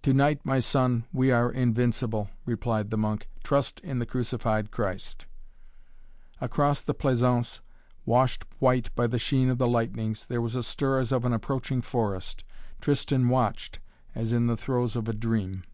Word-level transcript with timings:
"To 0.00 0.14
night, 0.14 0.46
my 0.46 0.60
son, 0.60 1.04
we 1.12 1.30
are 1.30 1.52
invincible," 1.52 2.30
replied 2.46 2.88
the 2.88 2.96
monk. 2.96 3.28
"Trust 3.44 3.80
in 3.80 3.98
the 3.98 4.06
Crucified 4.06 4.70
Christ!" 4.70 5.26
Across 6.40 6.80
the 6.80 6.94
plaisaunce, 6.94 7.60
washed 8.06 8.46
white 8.60 8.88
by 8.94 9.06
the 9.06 9.18
sheen 9.18 9.50
of 9.50 9.58
the 9.58 9.68
lightnings, 9.68 10.24
there 10.24 10.40
was 10.40 10.54
a 10.56 10.62
stir 10.62 11.00
as 11.00 11.12
of 11.12 11.26
an 11.26 11.34
approaching 11.34 11.82
forest. 11.82 12.44
Tristan 12.80 13.28
watched 13.28 13.78
as 14.14 14.32
in 14.32 14.46
the 14.46 14.56
throes 14.56 14.96
of 14.96 15.06
a 15.06 15.12
dream. 15.12 15.64